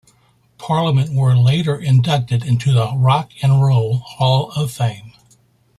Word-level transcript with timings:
Parliament 0.57 1.13
were 1.13 1.37
later 1.37 1.77
inducted 1.77 2.43
into 2.43 2.71
the 2.71 2.91
Rock 2.97 3.33
and 3.43 3.61
Roll 3.61 3.99
Hall 3.99 4.49
of 4.53 4.71
Fame. 4.71 5.13